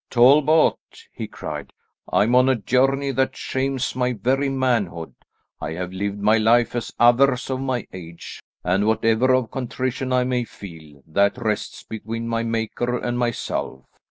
"Talbot," 0.09 0.79
he 1.13 1.27
cried, 1.27 1.71
"I 2.11 2.23
am 2.23 2.33
on 2.33 2.49
a 2.49 2.55
journey 2.55 3.11
that 3.11 3.37
shames 3.37 3.95
my 3.95 4.13
very 4.13 4.49
manhood. 4.49 5.13
I 5.61 5.73
have 5.73 5.93
lived 5.93 6.17
my 6.19 6.39
life 6.39 6.75
as 6.75 6.91
others 6.99 7.51
of 7.51 7.61
my 7.61 7.85
age, 7.93 8.41
and 8.63 8.87
whatever 8.87 9.31
of 9.35 9.51
contrition 9.51 10.11
I 10.11 10.23
may 10.23 10.43
feel, 10.43 11.03
that 11.05 11.37
rests 11.37 11.83
between 11.83 12.27
my 12.27 12.41
Maker 12.41 12.97
and 12.97 13.19
myself. 13.19 13.85